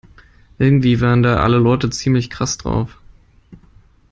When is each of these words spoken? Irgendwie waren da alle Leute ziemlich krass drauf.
Irgendwie 0.57 0.99
waren 0.99 1.21
da 1.21 1.43
alle 1.43 1.57
Leute 1.59 1.91
ziemlich 1.91 2.31
krass 2.31 2.57
drauf. 2.57 2.97